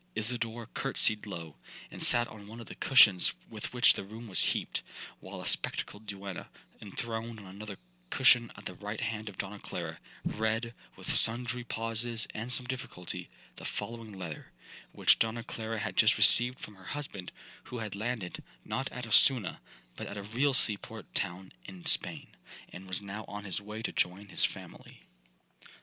[0.15, 1.55] 'Isidora curtsied low,
[1.91, 6.07] and sat on one of the cushions with which the room was heaped,—while a spectacled
[6.07, 6.49] duenna,
[6.81, 7.77] enthroned on another
[8.09, 13.29] cushion at the right hand of Donna Clara, read, with sundry pauses and some difficulty,
[13.57, 14.51] the following letter,
[14.91, 17.31] which Donna Clara had just received from her husband,
[17.65, 19.59] who had landed, not at Ossuna,1
[19.95, 22.25] but at a real sea port town in Spain,
[22.73, 25.03] and was now on his way to join his family.